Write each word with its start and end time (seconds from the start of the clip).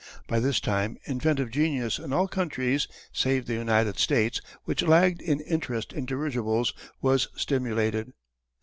By 0.25 0.39
this 0.39 0.59
time 0.59 0.97
inventive 1.05 1.51
genius 1.51 1.99
in 1.99 2.11
all 2.11 2.27
countries 2.27 2.87
save 3.13 3.45
the 3.45 3.53
United 3.53 3.99
States 3.99 4.41
which 4.63 4.81
lagged 4.81 5.21
in 5.21 5.39
interest 5.41 5.93
in 5.93 6.07
dirigibles 6.07 6.73
was 7.03 7.27
stimulated. 7.35 8.11